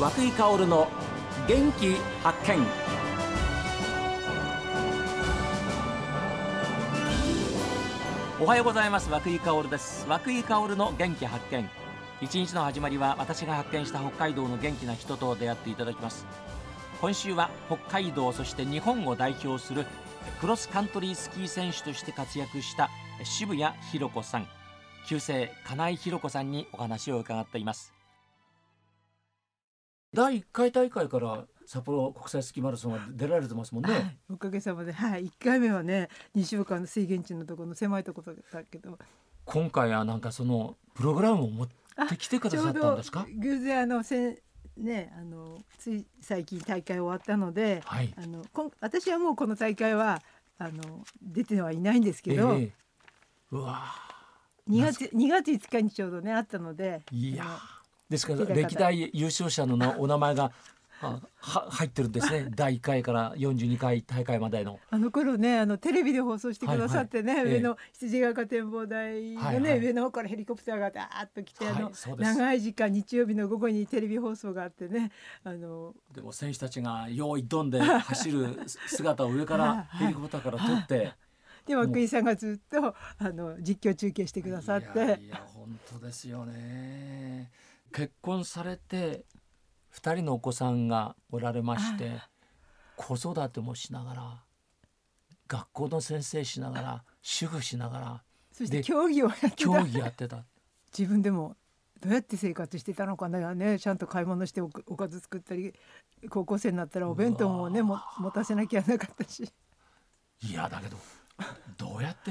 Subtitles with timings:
[0.00, 0.88] 和久井薫の
[1.46, 2.66] 元気発見。
[8.40, 9.10] おはようございます。
[9.10, 10.06] 和久井薫です。
[10.08, 11.68] 和久井薫の元気発見。
[12.22, 16.24] 一日の始まりは私が発見した北海道の元気な人と出会っていただきます。
[17.02, 19.84] 今週は北海道そして日本を代表する
[20.40, 22.88] クロスカントリースキー選手として活躍した
[23.22, 24.48] 渋谷博子さん。
[25.06, 27.99] 旧姓金井博子さんにお話を伺っています。
[30.12, 38.98] 第1回大会から札幌国際スキーマラソンは出られてますもんね、はい、おかげさまで、はい、1回目はね2週間の水源地のところの狭いところだけど。
[39.44, 41.68] 今回はなんかそのプログラムを持っ
[42.08, 43.26] てきてくださったんですか？
[43.36, 44.42] 偶然あのせ
[44.76, 50.22] ねあのつい最近大会終わったので、はい、あのこ私はもうこの大会は
[50.58, 52.70] あの出てはいないんですけど、えー、
[53.50, 53.86] うわ
[54.68, 57.58] 2月2月5日にちょうどねあったのでいや
[58.10, 60.52] ですから歴代優勝者の お名前が
[61.00, 62.48] は入ってるんですね。
[62.54, 64.78] 第1回から42回大会までの。
[64.90, 75.10] あの頃ねあのテレビで放送してくださってね、はいはい、上の羊ヶ丘展望台のね、はいはい、上の方からヘリコプターがダーッと来て、はい、あの長い時間日曜日の午後にテレビ放送があってね
[75.42, 75.94] あの。
[76.14, 81.14] でも選手たちが用意どんで走る姿を上から ヘリコプターから撮って。
[81.66, 85.18] で涌井さんがずっとあの実況中継してくださって。
[85.22, 87.50] いや本当ですよね
[87.92, 89.24] 結婚されて
[89.94, 92.20] 2人のお子さんがおられまして
[92.96, 94.44] 子育てもしながら
[95.48, 99.56] 学校の先生しながら主婦しながらそして競技をやってた。
[99.56, 100.44] 競技やってた。
[100.96, 101.56] 自分でも
[102.00, 103.78] どうやって生活してたのかなね。
[103.78, 105.72] ちゃんと買い物しておかず作ったり
[106.28, 109.50] 高校生になったらお弁当もねも持たせなきゃなかったし。
[110.42, 110.96] いやだけど
[111.76, 112.30] どうやって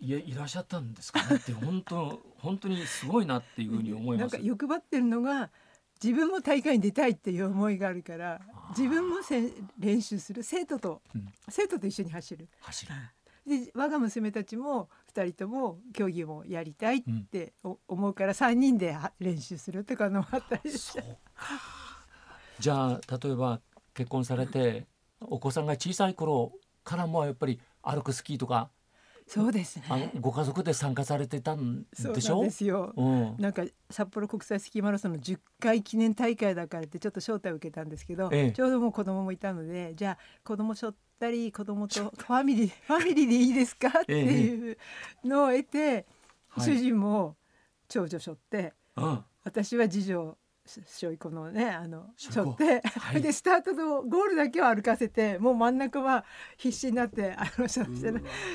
[0.00, 4.32] いいらっしゃったんですかねって本当本当にすごいなっていうふうに思います。
[4.32, 5.50] なんか欲張ってるのが
[6.02, 12.48] 自分も大会に出たいっていう思いがあるから自分もせ練習する生徒と、うん、生徒と一緒に走る。
[12.60, 12.92] 走る
[13.48, 21.02] で我が娘たちも2人とも競技もやりたいって思うから3人で練習するとかのもあったりして。
[22.60, 23.60] じゃあ例えば
[23.94, 24.86] 結婚されて
[25.20, 26.52] お子さんが小さい頃
[26.84, 27.60] からもやっぱり
[27.90, 28.70] 歩くスキーとか。
[29.26, 30.10] そうですね。
[30.20, 31.84] ご家族で参加されてたん
[32.14, 32.40] でしょ？
[32.40, 32.94] うですよ。
[32.96, 43.88] うん、なんか札幌国際スキーマラソンの10回記念大会だからってちょっと招待を受けたんですけど、ええ、ちょうどもう子供もいたので、じゃあ子供しょったり子供とファミリーファミリーでいいですか？
[43.88, 44.78] っていう
[45.24, 46.06] のを得て、え、
[46.56, 47.36] 主人も
[47.88, 50.37] 長女しょって、はい、私は次女
[50.68, 56.24] しょいこのねあのしょって、はい、でスタートとゴールだけは歩かせてもう真ん中は
[56.56, 57.84] 必死になってあのしょ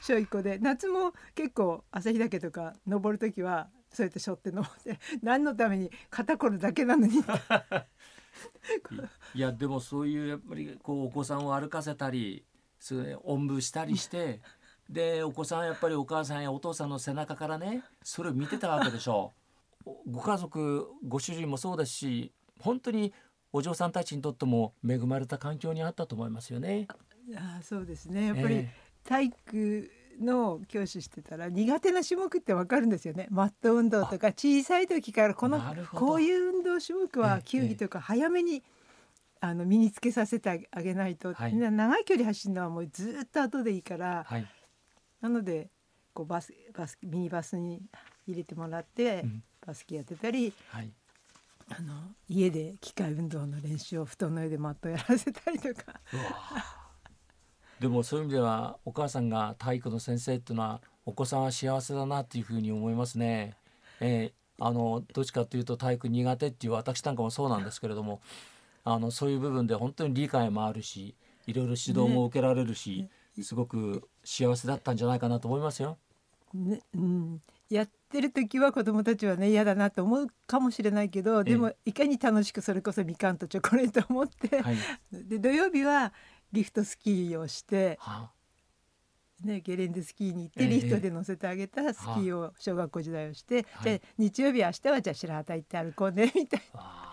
[0.00, 7.18] しょいこで夏も結構旭岳とか登る時はそうやってしょって登って何のために肩こるだけなのに
[9.34, 12.44] いやでもそういうやっぱりこうお子さんを歩かせたり
[12.78, 14.40] それおんぶしたりして
[14.88, 19.37] でお子さんはやっぱりお母さんやお父さんの背中からねそれを見てたわけでしょう。
[20.10, 23.12] ご家族ご主人もそうですし本当に
[23.52, 26.86] お嬢さんたちにとっても恵まれた環境にあったと思いますよね。
[27.36, 28.26] あそうですね。
[28.26, 28.68] やっぱり
[29.04, 29.90] 体育
[30.20, 33.26] の教師してたら苦手な種目ってわかるんですよね。
[33.30, 35.62] マット運動とか小さい時からこの
[35.94, 38.62] こういう運動種目は球技とか早めに
[39.40, 44.46] あの身につけさせてあげないと、はい、長い距離走るのはもうずっと後でいいから、はい、
[45.20, 45.70] なので
[46.12, 47.80] こうバスバスミニバスに
[48.26, 50.90] 入れてもらって、うん、バスケやってたり、はい、
[51.70, 51.94] あの
[52.28, 56.00] 家で機械運動の練習を布団の上でマットやらせたりとか。
[57.80, 63.54] でもそういう意味ではお母さんが体育の先生っていうのはお子さんは幸せだなっていうふうに思いますね。
[64.00, 68.20] えー、あのどっちかというと体育苦手っていう私なんかもそうなんですけれども
[68.84, 71.14] あのそういう部分で本当に理解もあるし
[71.46, 75.98] いろいろ指導も受けられるし、ね、すごく幸せだったんじゃないかなと思いますよ。
[76.54, 77.40] ねうん、
[77.70, 84.76] やってる時は子どもたちはね嫌だなと思うかもしれないけどでもいかに楽しくそれこそみかんとチョコレートを持って、はい、
[85.12, 86.12] で土曜日は
[86.52, 87.98] リフトスキーをして。
[88.00, 88.30] は
[89.44, 97.07] ね、ゲレンデスキーに行ってリフトで乗せてあげたスキーを小学校時代をして、えー、で日曜日明日はじゃあ白旗行って歩こうねみたいな。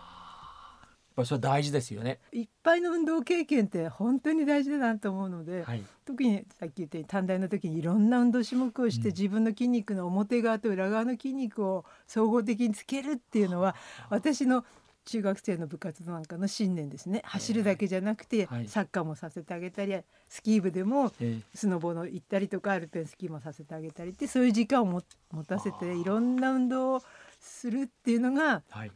[1.15, 2.19] ぱそれ大事ですよね。
[2.31, 13.75] いっぱいの運動経験って本当に大事だなと思うので、はい、特にさっき言ったように短大の時にいろんな運動種目をして、うん、自分の筋肉の表側と裏側の筋肉を総合的につけるっていうのは
[14.09, 14.65] 私の
[15.05, 17.21] 中学生の部活なんかの信念ですね。
[17.25, 19.95] 走るだけじゃなくて、サッカーもさせてあげたり
[20.27, 21.13] スキー部でも
[21.53, 24.85] スノボの行ったりとかアルペンスキーもさせてあげたりってそういう時間を
[25.31, 27.03] 持たせていろんな運動を
[27.39, 28.91] するっていうのが、はい、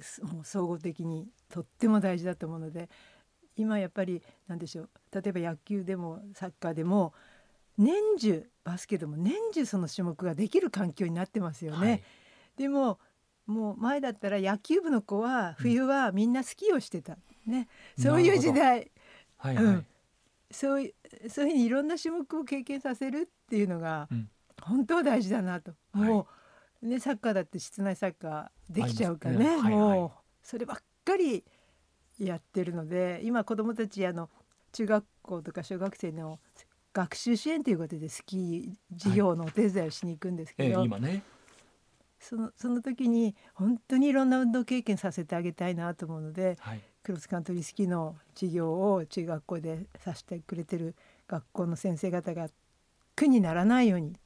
[0.22, 2.88] もう総合的にとっても大事だと思うので
[3.56, 7.12] 今やっぱり何でしょう例えば野球でもサッカーでも
[7.76, 11.90] 年中バスケでも年中その種目ができる環境になってますよね。
[11.90, 12.02] はい、
[12.56, 12.98] でも
[13.46, 17.68] もう前だったら野球部の子は冬はみんなスキーをしてた、ね、
[17.98, 18.90] そういう時代、
[19.38, 19.86] はいはい、うん、
[20.50, 20.94] そういう
[21.28, 24.08] そういうふうにいろんな種目を経験させるっていうのが、
[24.62, 26.26] 本当大事だなと、もう、
[26.82, 29.50] ね、サッカーだって室内サッカーできちゃうからね、ね。
[29.50, 30.10] はいはい、もう
[30.42, 31.44] そればっかり
[32.18, 34.30] やってるので今子どもたちあの
[34.72, 36.38] 中学校とか小学生の
[36.92, 41.22] 学習支援ということでスキー事業のお手伝いをしに行くんですけど、はいえー、今ね。
[42.18, 50.94] そのその時に本当にいろんな運動経験させてあげたいなと思うので、はい、クロスカントリースキーの授業を中学校でさせてくれてる
[51.26, 52.48] 学校の先生方が
[53.16, 54.16] 苦にならないように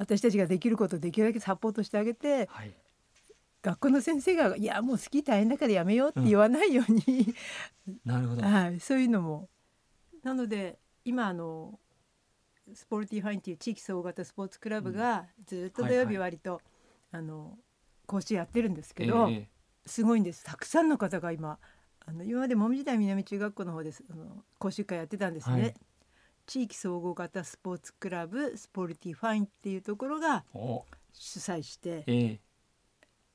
[0.00, 2.74] 私たちができることをできるだけサポートしてあげて、はい、
[3.62, 7.34] 学校の先生が「いやもうスキー大変だからやめよう」って言わないように、
[7.86, 9.50] うん、なるほど、はい、そういうのも。
[10.22, 11.78] なので今あの
[12.72, 16.60] スポルティファインっていう地域総合型スポーツクラブがずっと土曜日割と、
[17.10, 17.58] あの
[18.06, 20.44] 講習やってるんですけど、えー、すごいんです。
[20.44, 21.58] たくさんの方が今
[22.06, 25.62] あの今までもみじ台南中学校の方であの講習会やってたんですね。
[25.62, 25.74] はい、
[26.50, 30.42] 地域総合型スポーツクラブスポルティファインっていうところが
[31.12, 32.38] 主催して、えー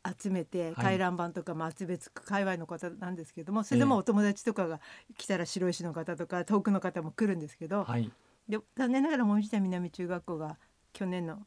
[0.08, 4.80] 集めて回覧板とかも集めつく界隈の方なんですけどもそれでもお友達とかが
[5.18, 8.12] 来たら白石の方とか遠くの方も来るんですけど、はい、
[8.48, 10.60] で残念ながらもみじ台南中学校が
[10.94, 11.40] 去年の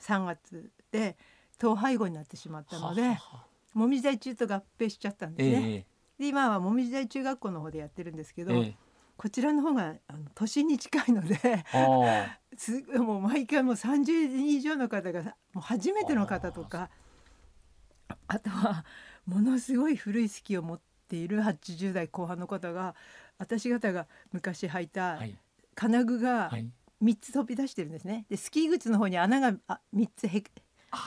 [0.00, 1.16] 3月で
[1.58, 3.18] 統廃合になってしまったので
[3.72, 5.68] もみじ台中と合併しちゃったんですね。
[5.68, 8.74] えー、で今はもみじ台中学校の方でやってるんですけど、えー、
[9.16, 11.38] こちらの方があの都心に近いので
[12.56, 16.90] すもう毎回もう30人以上の方がもう初めての方とか。
[18.28, 18.84] あとは
[19.26, 22.94] ものすごい古いスキーを持っている80代後半の方が
[23.38, 25.18] 私方が昔履いた
[25.74, 26.50] 金具が
[27.02, 28.26] 3つ飛び出してるんですね。
[28.28, 29.52] でスキー靴の方に穴が
[29.94, 30.42] 3つへ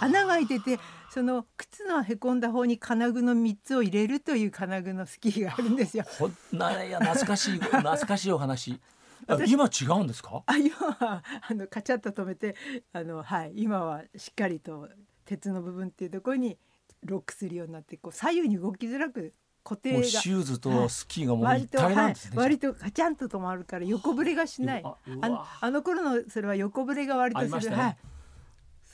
[0.01, 0.79] 穴が開いてて
[1.09, 6.03] その靴のへこんだ方に金具の3つを入れるという金具のスキーがあるんですよ。
[6.19, 8.79] ほないや懐かしい懐かしいお話。
[9.47, 10.43] 今違うんですか？
[10.45, 12.55] あ今はあのカチャッと止めて
[12.93, 14.87] あのはい今はしっかりと
[15.25, 16.57] 鉄の部分っていうところに
[17.03, 19.33] ロックするようになってこう左右に動きづらく
[19.63, 24.83] 固定がシューズとスキーがもう一体なんですね、はい、割とカチャンと止まるから横ぶれがしない。
[24.85, 27.97] あのあの頃のそれは横ぶれが割とする、ね、はい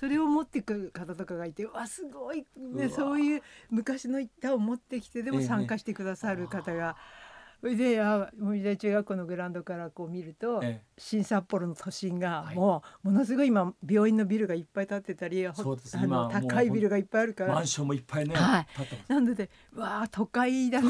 [0.04, 6.98] それを持ってくる方とかがいてわすごい、ね、そういう昔の板を持ってきてでも参加してくださる方が。
[6.98, 7.34] ええ
[7.64, 15.98] それであ森田中学校のグラウンドからこう見ると、ええ、新札幌の都心がもう、ものすごい今病院のビルがいっぱい建ってたりそうです。
[15.98, 17.54] あの高いビルがいっぱいあるから。
[17.54, 18.68] マンションもいっぱいね、はい、
[19.08, 20.90] なのでわあ都会だな。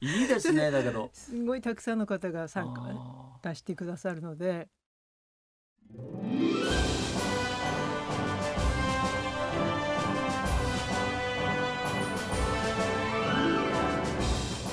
[0.00, 1.10] いいですね だけど。
[1.12, 4.68] すごいたくさんの方が参加出してくださるので。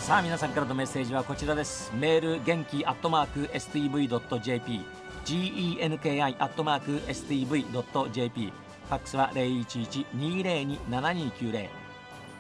[0.06, 1.92] さあ皆さんからのメッセージはこちらです。
[1.96, 4.82] メール元気アットマーク STV.jp
[5.26, 8.54] genki アットマーク STV.jp
[8.88, 11.68] ファックスは0112027290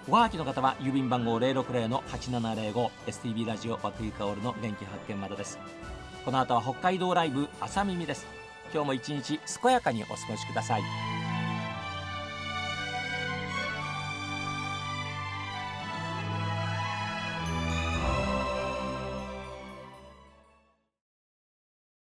[0.07, 5.57] おはがきの方は郵便番号060-8705 STB ラジオ和久井薫の元気発見までです。
[6.23, 8.27] この後は北海道ライブ朝耳です。
[8.71, 10.83] 今日も一日健やかにお過ごしください。